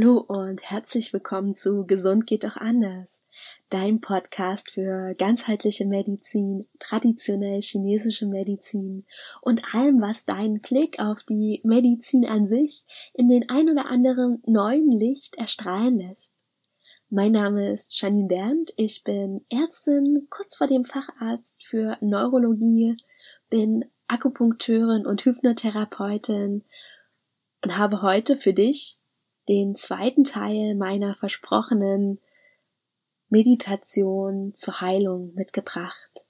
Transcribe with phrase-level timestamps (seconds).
[0.00, 3.24] Hallo und herzlich willkommen zu Gesund geht doch anders,
[3.68, 9.06] dein Podcast für ganzheitliche Medizin, traditionell chinesische Medizin
[9.40, 14.40] und allem, was deinen Blick auf die Medizin an sich in den ein oder anderen
[14.46, 16.32] neuen Licht erstrahlen lässt.
[17.10, 22.96] Mein Name ist Janine Berndt, ich bin Ärztin, kurz vor dem Facharzt für Neurologie,
[23.50, 26.62] bin Akupunkteurin und Hypnotherapeutin
[27.64, 29.00] und habe heute für dich
[29.48, 32.20] den zweiten Teil meiner versprochenen
[33.30, 36.26] Meditation zur Heilung mitgebracht.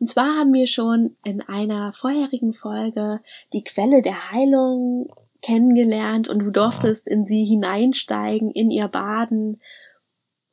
[0.00, 3.20] Und zwar haben wir schon in einer vorherigen Folge
[3.52, 5.12] die Quelle der Heilung
[5.42, 9.60] kennengelernt und du durftest in sie hineinsteigen, in ihr baden.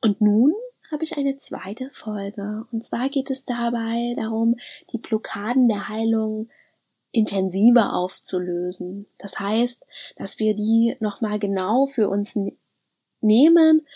[0.00, 0.52] Und nun
[0.92, 2.66] habe ich eine zweite Folge.
[2.70, 4.56] Und zwar geht es dabei darum,
[4.92, 6.48] die Blockaden der Heilung
[7.16, 9.06] intensiver aufzulösen.
[9.18, 9.84] Das heißt,
[10.16, 12.38] dass wir die nochmal genau für uns
[13.20, 13.86] nehmen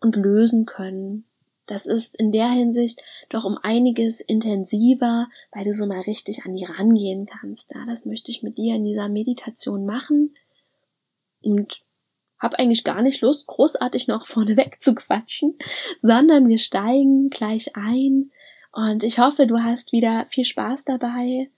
[0.00, 1.24] und lösen können.
[1.66, 6.54] Das ist in der Hinsicht doch um einiges intensiver, weil du so mal richtig an
[6.54, 7.70] die rangehen kannst.
[7.74, 10.34] Ja, das möchte ich mit dir in dieser Meditation machen
[11.42, 11.82] und
[12.38, 15.56] habe eigentlich gar nicht Lust, großartig noch vorneweg zu quatschen,
[16.02, 18.30] sondern wir steigen gleich ein
[18.72, 21.50] und ich hoffe, du hast wieder viel Spaß dabei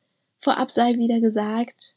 [0.42, 1.94] Vorab sei wieder gesagt,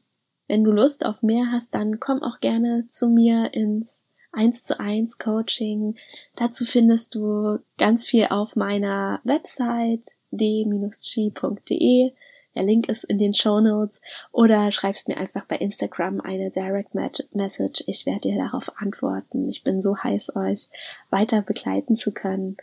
[0.47, 4.79] wenn du Lust auf mehr hast, dann komm auch gerne zu mir ins 1 zu
[4.79, 5.95] 1 Coaching.
[6.35, 12.11] Dazu findest du ganz viel auf meiner Website d-chi.de.
[12.53, 13.99] Der Link ist in den Show Notes
[14.31, 17.83] oder schreibst mir einfach bei Instagram eine Direct Message.
[17.87, 19.49] Ich werde dir darauf antworten.
[19.49, 20.69] Ich bin so heiß, euch
[21.09, 22.57] weiter begleiten zu können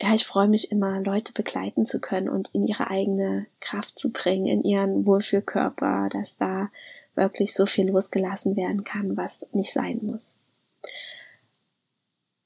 [0.00, 4.10] ja, ich freue mich immer, Leute begleiten zu können und in ihre eigene Kraft zu
[4.10, 6.70] bringen, in ihren Wohlfühlkörper, dass da
[7.14, 10.38] wirklich so viel losgelassen werden kann, was nicht sein muss.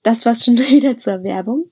[0.02, 1.70] Das war schon wieder zur Werbung.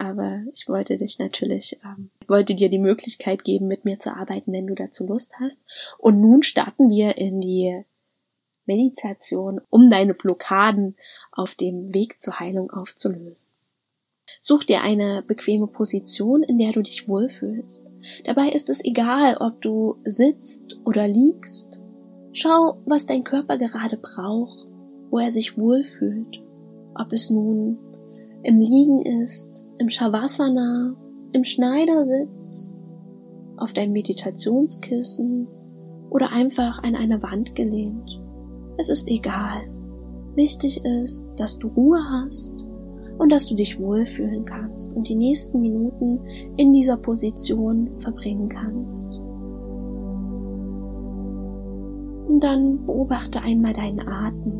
[0.00, 4.52] Aber ich wollte dich natürlich, ähm, wollte dir die Möglichkeit geben, mit mir zu arbeiten,
[4.52, 5.60] wenn du dazu Lust hast.
[5.98, 7.82] Und nun starten wir in die
[8.64, 10.96] Meditation, um deine Blockaden
[11.32, 13.48] auf dem Weg zur Heilung aufzulösen.
[14.40, 17.84] Such dir eine bequeme Position, in der du dich wohlfühlst.
[18.24, 21.80] Dabei ist es egal, ob du sitzt oder liegst.
[22.32, 24.68] Schau, was dein Körper gerade braucht,
[25.10, 26.42] wo er sich wohlfühlt.
[26.94, 27.78] Ob es nun
[28.42, 30.94] im Liegen ist, im Shavasana,
[31.32, 32.66] im Schneidersitz,
[33.56, 35.48] auf deinem Meditationskissen
[36.10, 38.20] oder einfach an eine Wand gelehnt.
[38.78, 39.68] Es ist egal.
[40.36, 42.67] Wichtig ist, dass du Ruhe hast
[43.18, 46.20] und dass du dich wohlfühlen kannst und die nächsten Minuten
[46.56, 49.08] in dieser Position verbringen kannst.
[52.28, 54.52] Und dann beobachte einmal deinen Atem,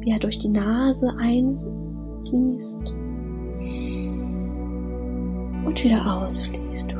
[0.00, 2.94] wie er durch die Nase einfließt
[5.64, 6.94] und wieder ausfließt.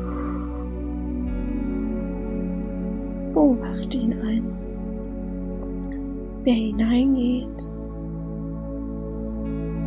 [3.33, 4.43] Beobachte ihn ein,
[6.43, 7.71] wie er hineingeht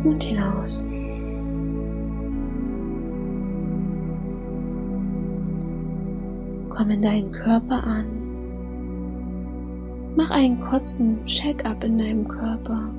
[0.03, 0.85] und hinaus.
[6.69, 8.05] Komm in deinen Körper an.
[10.15, 12.89] Mach einen kurzen Check-up in deinem Körper,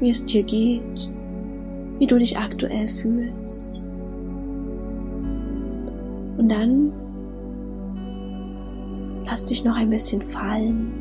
[0.00, 1.10] wie es dir geht,
[1.98, 3.68] wie du dich aktuell fühlst.
[6.38, 6.92] Und dann
[9.26, 10.92] lass dich noch ein bisschen fallen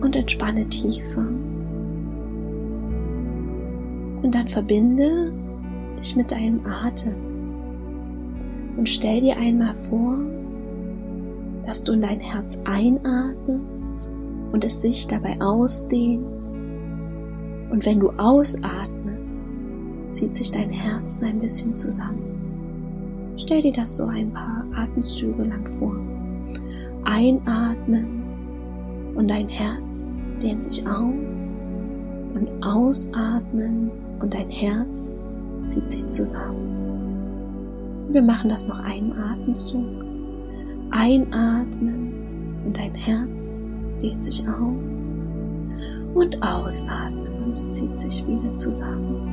[0.00, 1.26] und entspanne tiefer.
[4.24, 5.34] Und dann verbinde
[6.00, 7.12] dich mit deinem Atem
[8.78, 10.16] und stell dir einmal vor,
[11.66, 13.98] dass du in dein Herz einatmest
[14.50, 16.56] und es sich dabei ausdehnt.
[17.70, 19.42] Und wenn du ausatmest,
[20.10, 23.34] zieht sich dein Herz so ein bisschen zusammen.
[23.36, 25.94] Stell dir das so ein paar Atemzüge lang vor.
[27.04, 28.22] Einatmen
[29.16, 31.54] und dein Herz dehnt sich aus
[32.34, 33.90] und ausatmen
[34.24, 35.22] und dein Herz
[35.66, 38.08] zieht sich zusammen.
[38.08, 39.84] Wir machen das noch einen Atemzug.
[40.90, 42.14] Einatmen
[42.64, 45.10] und dein Herz dehnt sich aus
[46.14, 49.28] und ausatmen und es zieht sich wieder zusammen.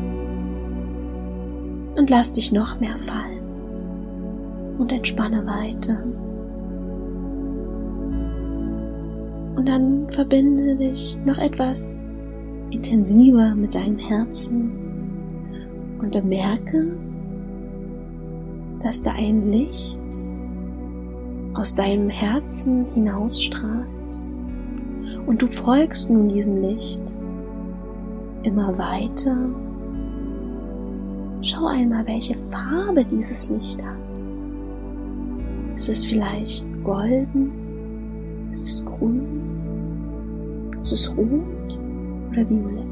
[1.96, 6.04] Und lass dich noch mehr fallen und entspanne weiter.
[9.56, 12.04] Und dann verbinde dich noch etwas
[12.72, 14.81] intensiver mit deinem Herzen
[16.02, 16.98] und bemerke,
[18.82, 20.00] dass da ein Licht
[21.54, 23.88] aus deinem Herzen hinausstrahlt
[25.28, 27.02] und du folgst nun diesem Licht
[28.44, 29.38] immer weiter.
[31.44, 34.26] Schau einmal, welche Farbe dieses Licht hat.
[35.76, 37.52] Ist es vielleicht golden?
[38.52, 39.24] Ist es grün?
[40.82, 41.80] Ist es rot
[42.32, 42.91] oder violett?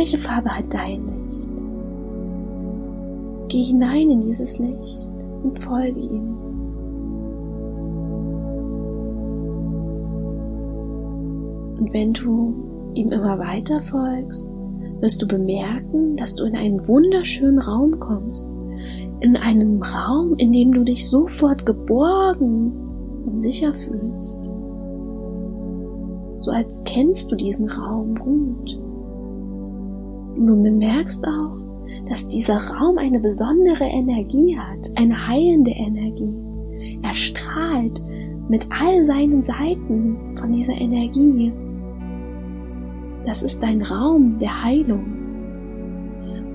[0.00, 1.48] Welche Farbe hat dein Licht?
[3.48, 5.10] Geh hinein in dieses Licht
[5.42, 6.38] und folge ihm.
[11.80, 12.54] Und wenn du
[12.94, 14.50] ihm immer weiter folgst,
[15.00, 18.48] wirst du bemerken, dass du in einen wunderschönen Raum kommst.
[19.20, 22.72] In einen Raum, in dem du dich sofort geborgen
[23.26, 24.40] und sicher fühlst.
[26.38, 28.80] So als kennst du diesen Raum gut.
[30.40, 31.58] Und du bemerkst auch,
[32.08, 36.32] dass dieser Raum eine besondere Energie hat, eine heilende Energie.
[37.02, 38.02] Er strahlt
[38.48, 41.52] mit all seinen Seiten von dieser Energie.
[43.26, 45.04] Das ist dein Raum der Heilung.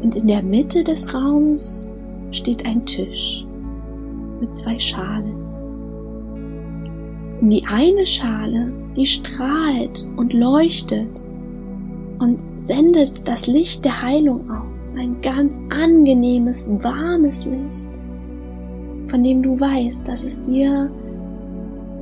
[0.01, 1.87] Und in der Mitte des Raums
[2.31, 3.45] steht ein Tisch
[4.41, 5.35] mit zwei Schalen.
[7.39, 11.21] Und die eine Schale, die strahlt und leuchtet
[12.19, 17.89] und sendet das Licht der Heilung aus, ein ganz angenehmes, warmes Licht,
[19.09, 20.91] von dem du weißt, dass es dir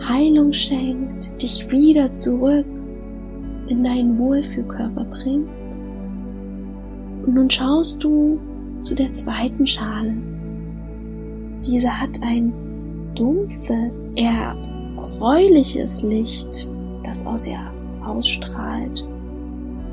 [0.07, 2.65] Heilung schenkt, dich wieder zurück
[3.67, 5.49] in deinen Wohlfühlkörper bringt.
[7.25, 8.39] Und nun schaust du
[8.81, 10.13] zu der zweiten Schale.
[11.65, 12.51] Diese hat ein
[13.15, 14.57] dumpfes, eher
[14.95, 16.69] gräuliches Licht,
[17.05, 17.59] das aus ihr
[18.05, 19.07] ausstrahlt.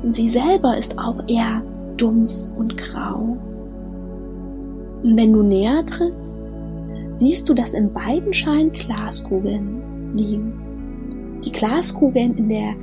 [0.03, 1.61] Und sie selber ist auch eher
[1.97, 3.37] dumpf und grau.
[5.03, 6.33] Und wenn du näher trittst,
[7.17, 10.53] siehst du, dass in beiden Schalen Glaskugeln liegen.
[11.43, 12.73] Die Glaskugeln in der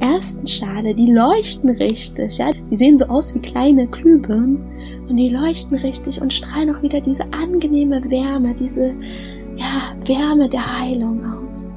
[0.00, 2.50] ersten Schale, die leuchten richtig, ja.
[2.70, 4.58] Die sehen so aus wie kleine Glühbirnen
[5.08, 8.94] und die leuchten richtig und strahlen auch wieder diese angenehme Wärme, diese,
[9.56, 11.72] ja, Wärme der Heilung aus.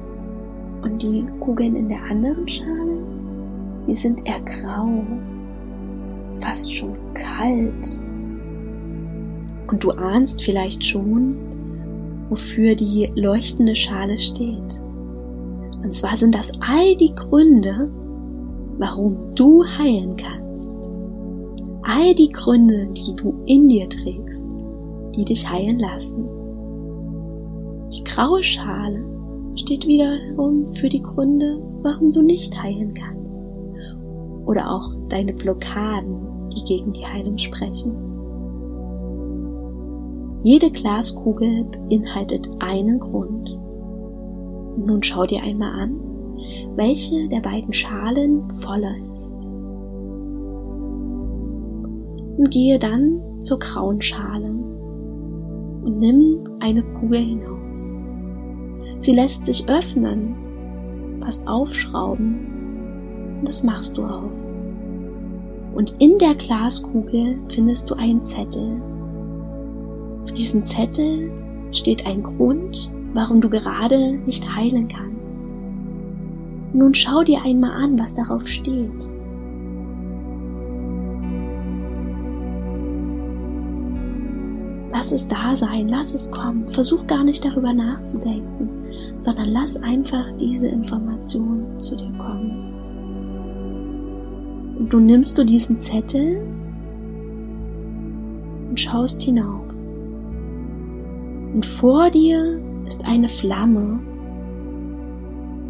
[0.82, 2.98] Und die Kugeln in der anderen Schale,
[3.90, 5.02] die sind eher grau,
[6.40, 7.98] fast schon kalt.
[9.66, 11.34] Und du ahnst vielleicht schon,
[12.28, 14.82] wofür die leuchtende Schale steht.
[15.82, 17.90] Und zwar sind das all die Gründe,
[18.78, 20.88] warum du heilen kannst.
[21.82, 24.46] All die Gründe, die du in dir trägst,
[25.16, 26.28] die dich heilen lassen.
[27.92, 29.04] Die graue Schale
[29.56, 33.49] steht wiederum für die Gründe, warum du nicht heilen kannst.
[34.50, 37.94] Oder auch deine Blockaden, die gegen die Heilung sprechen.
[40.42, 43.48] Jede Glaskugel beinhaltet einen Grund.
[44.74, 46.00] Und nun schau dir einmal an,
[46.74, 49.48] welche der beiden Schalen voller ist.
[52.36, 58.00] Und gehe dann zur grauen Schale und nimm eine Kugel hinaus.
[58.98, 60.34] Sie lässt sich öffnen,
[61.20, 62.59] fast aufschrauben,
[63.40, 64.30] und das machst du auch.
[65.74, 68.80] Und in der Glaskugel findest du einen Zettel.
[70.24, 71.30] Auf diesem Zettel
[71.72, 75.42] steht ein Grund, warum du gerade nicht heilen kannst.
[76.72, 79.10] Nun schau dir einmal an, was darauf steht.
[84.92, 86.68] Lass es da sein, lass es kommen.
[86.68, 88.68] Versuch gar nicht darüber nachzudenken,
[89.18, 92.79] sondern lass einfach diese Information zu dir kommen.
[94.80, 96.42] Und du nimmst du diesen Zettel
[98.68, 99.62] und schaust hinauf.
[101.54, 104.00] Und vor dir ist eine Flamme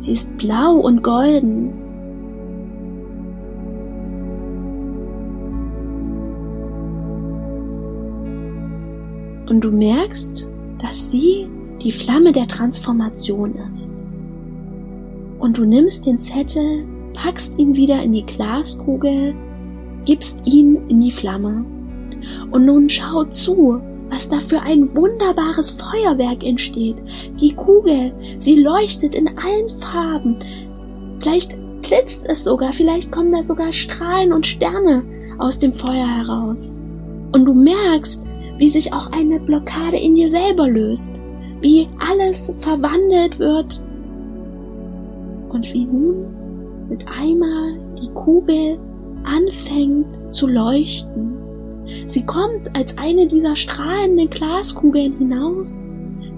[0.01, 1.75] Sie ist blau und golden.
[9.51, 10.49] Und du merkst,
[10.79, 11.47] dass sie
[11.83, 13.93] die Flamme der Transformation ist.
[15.39, 19.35] Und du nimmst den Zettel, packst ihn wieder in die Glaskugel,
[20.05, 21.65] gibst ihn in die Flamme.
[22.51, 26.97] Und nun schau zu, was da für ein wunderbares Feuerwerk entsteht.
[27.41, 30.37] Die Kugel, sie leuchtet in allen Farben.
[31.21, 35.03] Vielleicht glitzt es sogar, vielleicht kommen da sogar Strahlen und Sterne
[35.39, 36.77] aus dem Feuer heraus.
[37.33, 38.25] Und du merkst,
[38.59, 41.21] wie sich auch eine Blockade in dir selber löst,
[41.61, 43.83] wie alles verwandelt wird
[45.51, 46.40] und wie nun
[46.91, 48.79] mit einmal die Kugel
[49.25, 51.41] anfängt zu leuchten
[52.07, 55.83] Sie kommt als eine dieser strahlenden Glaskugeln hinaus,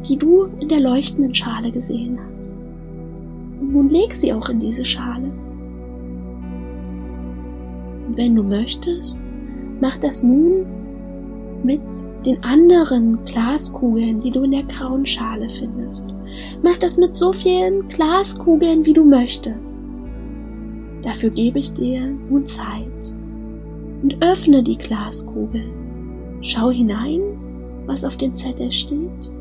[0.08, 3.60] die du in der leuchtenden Schale gesehen hast.
[3.60, 5.30] Und nun leg sie auch in diese Schale.
[8.06, 9.22] Und wenn du möchtest,
[9.80, 10.66] mach das nun
[11.62, 11.80] mit
[12.26, 16.06] den anderen Glaskugeln, die du in der grauen Schale findest.
[16.62, 19.81] Mach das mit so vielen Glaskugeln, wie du möchtest.
[21.02, 23.14] Dafür gebe ich dir nun Zeit
[24.02, 25.64] und öffne die Glaskugel.
[26.42, 27.20] Schau hinein,
[27.86, 29.32] was auf dem Zettel steht.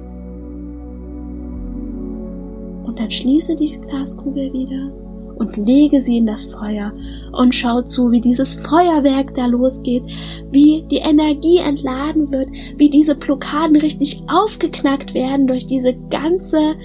[2.83, 4.91] Und dann schließe die Glaskugel wieder
[5.35, 6.93] und lege sie in das Feuer
[7.31, 10.03] und schau zu, wie dieses Feuerwerk da losgeht,
[10.51, 16.75] wie die Energie entladen wird, wie diese Blockaden richtig aufgeknackt werden durch diese ganze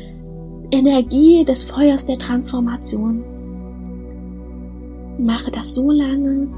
[0.70, 3.24] Energie des Feuers der Transformation.
[5.18, 6.48] Mache das so lange,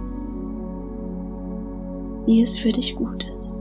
[2.26, 3.56] wie es für dich gut ist.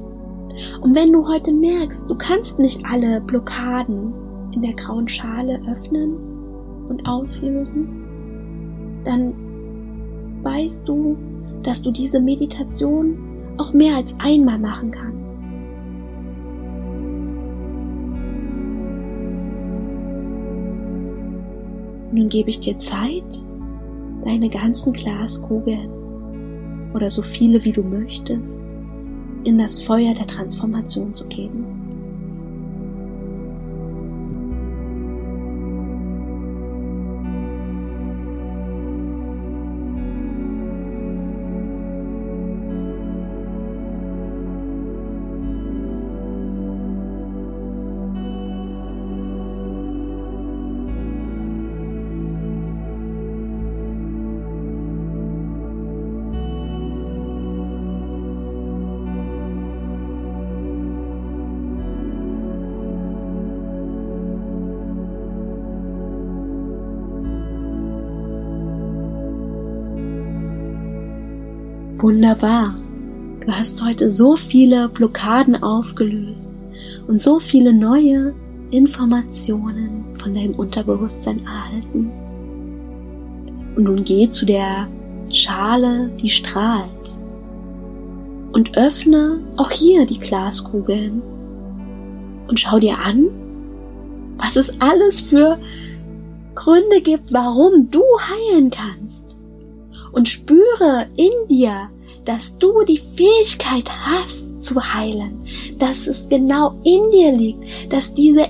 [0.81, 4.13] Und wenn du heute merkst, du kannst nicht alle Blockaden
[4.51, 6.15] in der grauen Schale öffnen
[6.89, 7.87] und auflösen,
[9.03, 9.33] dann
[10.43, 11.17] weißt du,
[11.63, 13.17] dass du diese Meditation
[13.57, 15.39] auch mehr als einmal machen kannst.
[22.11, 23.45] Nun gebe ich dir Zeit,
[24.27, 25.89] deine ganzen Glaskugeln
[26.93, 28.61] oder so viele wie du möchtest
[29.45, 31.86] in das Feuer der Transformation zu geben.
[71.99, 72.75] Wunderbar.
[73.43, 76.53] Du hast heute so viele Blockaden aufgelöst
[77.07, 78.35] und so viele neue
[78.69, 82.11] Informationen von deinem Unterbewusstsein erhalten.
[83.75, 84.87] Und nun geh zu der
[85.31, 86.87] Schale, die strahlt.
[88.51, 91.23] Und öffne auch hier die Glaskugeln.
[92.47, 93.25] Und schau dir an,
[94.37, 95.57] was es alles für
[96.53, 99.26] Gründe gibt, warum du heilen kannst
[100.11, 101.89] und spüre in dir,
[102.25, 105.45] dass du die Fähigkeit hast zu heilen,
[105.77, 108.47] dass es genau in dir liegt, dass diese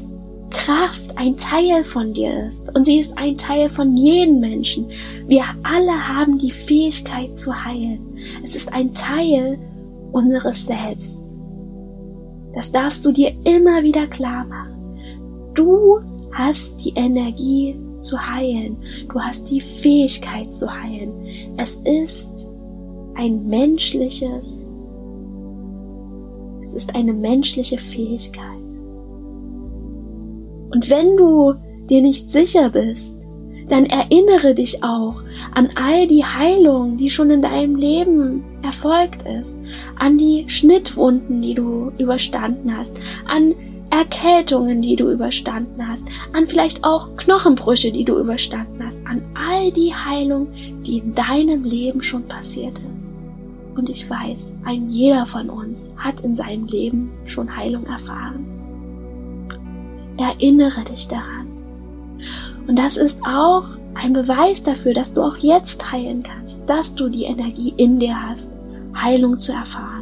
[0.49, 4.89] Kraft ein Teil von dir ist und sie ist ein Teil von jedem Menschen.
[5.27, 8.17] Wir alle haben die Fähigkeit zu heilen.
[8.43, 9.59] Es ist ein Teil
[10.11, 11.19] unseres Selbst.
[12.53, 15.53] Das darfst du dir immer wieder klar machen.
[15.53, 15.99] Du
[16.31, 18.77] hast die Energie zu heilen.
[19.11, 21.11] Du hast die Fähigkeit zu heilen.
[21.57, 22.29] Es ist
[23.15, 24.67] ein menschliches,
[26.63, 28.43] es ist eine menschliche Fähigkeit.
[30.71, 31.53] Und wenn du
[31.89, 33.15] dir nicht sicher bist,
[33.69, 35.23] dann erinnere dich auch
[35.53, 39.57] an all die Heilung, die schon in deinem Leben erfolgt ist,
[39.97, 43.55] an die Schnittwunden, die du überstanden hast, an
[43.89, 46.03] Erkältungen, die du überstanden hast,
[46.33, 50.47] an vielleicht auch Knochenbrüche, die du überstanden hast, an all die Heilung,
[50.83, 53.77] die in deinem Leben schon passiert ist.
[53.77, 58.45] Und ich weiß, ein jeder von uns hat in seinem Leben schon Heilung erfahren.
[60.17, 61.47] Erinnere dich daran.
[62.67, 67.07] Und das ist auch ein Beweis dafür, dass du auch jetzt heilen kannst, dass du
[67.09, 68.49] die Energie in dir hast,
[68.95, 69.96] Heilung zu erfahren.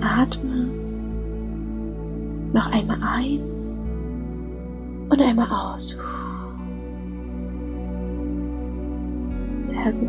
[0.00, 0.68] Atme
[2.52, 3.40] noch einmal ein
[5.08, 5.98] und einmal aus.
[9.68, 10.08] Sehr gut.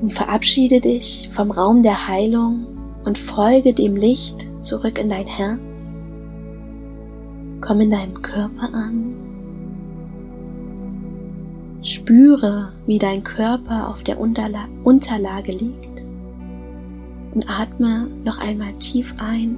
[0.00, 2.66] Und verabschiede dich vom Raum der Heilung
[3.04, 5.92] und folge dem Licht zurück in dein Herz.
[7.60, 9.14] Komm in deinem Körper an.
[11.82, 15.87] Spüre, wie dein Körper auf der Unterla Unterlage liegt
[17.38, 19.56] und atme noch einmal tief ein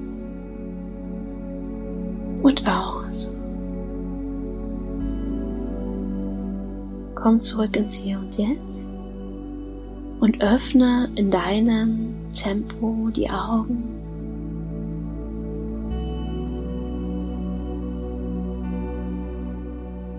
[2.42, 3.30] und aus.
[7.14, 8.88] Komm zurück ins Hier und Jetzt
[10.20, 13.82] und öffne in deinem Tempo die Augen.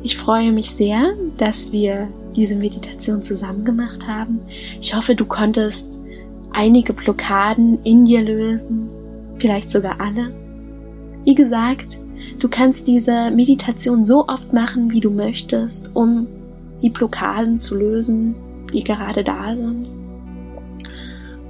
[0.02, 4.40] Ich freue mich sehr, dass wir diese Meditation zusammen gemacht haben.
[4.80, 6.01] Ich hoffe, du konntest
[6.54, 8.90] einige Blockaden in dir lösen,
[9.38, 10.34] vielleicht sogar alle.
[11.24, 12.00] Wie gesagt,
[12.40, 16.28] du kannst diese Meditation so oft machen, wie du möchtest, um
[16.82, 18.36] die Blockaden zu lösen,
[18.74, 19.92] die gerade da sind.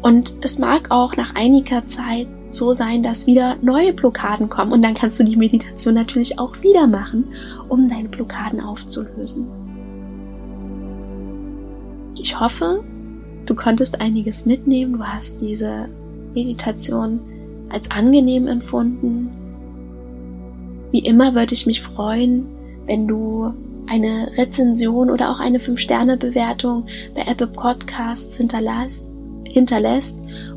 [0.02, 4.82] Und es mag auch nach einiger Zeit so sein, dass wieder neue Blockaden kommen und
[4.82, 7.30] dann kannst du die Meditation natürlich auch wieder machen,
[7.70, 9.48] um deine Blockaden aufzulösen.
[12.16, 12.84] Ich hoffe,
[13.46, 15.90] du konntest einiges mitnehmen, du hast diese
[16.34, 17.20] Meditation
[17.70, 19.30] als angenehm empfunden.
[20.92, 22.46] Wie immer würde ich mich freuen,
[22.86, 23.54] wenn du
[23.88, 29.02] eine Rezension oder auch eine 5-Sterne-Bewertung bei Apple Podcasts hinterlässt,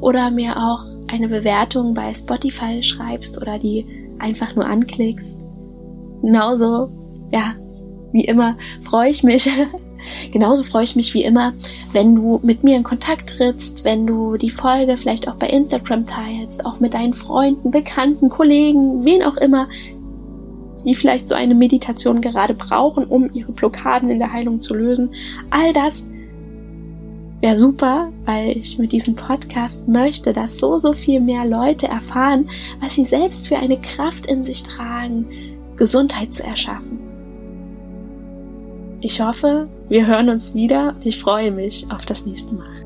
[0.01, 3.87] oder mir auch eine Bewertung bei Spotify schreibst oder die
[4.19, 5.39] einfach nur anklickst.
[6.23, 6.91] Genauso,
[7.33, 7.55] ja,
[8.13, 9.51] wie immer freue ich mich.
[10.33, 11.53] Genauso freue ich mich wie immer,
[11.93, 16.07] wenn du mit mir in Kontakt trittst, wenn du die Folge vielleicht auch bei Instagram
[16.07, 19.69] teilst, auch mit deinen Freunden, Bekannten, Kollegen, wen auch immer,
[20.85, 25.11] die vielleicht so eine Meditation gerade brauchen, um ihre Blockaden in der Heilung zu lösen.
[25.51, 26.05] All das
[27.41, 32.49] wäre super, weil ich mit diesem Podcast möchte, dass so, so viel mehr Leute erfahren,
[32.81, 35.27] was sie selbst für eine Kraft in sich tragen,
[35.77, 37.04] Gesundheit zu erschaffen.
[39.07, 42.84] Ich hoffe, wir hören uns wieder und ich freue mich auf das nächste Mal.